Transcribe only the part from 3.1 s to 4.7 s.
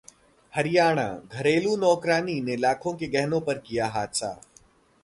गहनों पर किया हाथ साफ